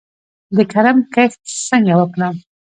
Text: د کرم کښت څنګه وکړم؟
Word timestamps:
د 0.55 0.57
کرم 0.71 0.97
کښت 1.13 1.39
څنګه 1.69 1.93
وکړم؟ 1.97 2.35